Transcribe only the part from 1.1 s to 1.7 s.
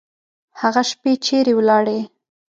چیري